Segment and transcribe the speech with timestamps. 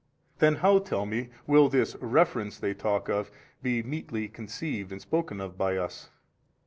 [0.01, 0.39] A.
[0.39, 3.29] Then how (tell me) will this reference they talk of
[3.61, 6.09] be meetly conceived and spoken of by us?